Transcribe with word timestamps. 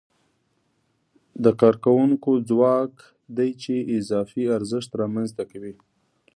د 1.43 1.45
کارکوونکو 1.61 2.31
ځواک 2.49 2.93
دی 3.37 3.49
چې 3.61 3.75
اضافي 3.97 4.43
ارزښت 4.57 4.91
رامنځته 5.01 5.43
کوي 5.51 5.73